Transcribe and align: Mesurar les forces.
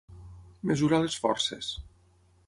Mesurar 0.69 0.99
les 1.03 1.17
forces. 1.25 1.69